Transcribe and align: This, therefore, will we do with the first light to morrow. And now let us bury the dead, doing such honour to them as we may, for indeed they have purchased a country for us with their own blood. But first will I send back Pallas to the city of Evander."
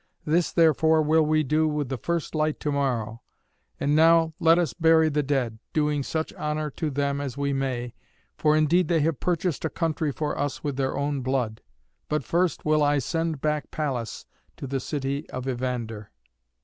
This, 0.25 0.51
therefore, 0.51 1.03
will 1.03 1.23
we 1.27 1.43
do 1.43 1.67
with 1.67 1.89
the 1.89 1.97
first 1.99 2.33
light 2.33 2.59
to 2.61 2.71
morrow. 2.71 3.21
And 3.79 3.95
now 3.95 4.33
let 4.39 4.57
us 4.57 4.73
bury 4.73 5.09
the 5.09 5.21
dead, 5.21 5.59
doing 5.73 6.01
such 6.01 6.33
honour 6.33 6.71
to 6.71 6.89
them 6.89 7.21
as 7.21 7.37
we 7.37 7.53
may, 7.53 7.93
for 8.35 8.57
indeed 8.57 8.87
they 8.87 9.01
have 9.01 9.19
purchased 9.19 9.63
a 9.63 9.69
country 9.69 10.11
for 10.11 10.35
us 10.35 10.63
with 10.63 10.75
their 10.75 10.97
own 10.97 11.21
blood. 11.21 11.61
But 12.09 12.23
first 12.23 12.65
will 12.65 12.81
I 12.81 12.97
send 12.97 13.41
back 13.41 13.69
Pallas 13.69 14.25
to 14.57 14.65
the 14.65 14.79
city 14.79 15.29
of 15.29 15.47
Evander." 15.47 16.09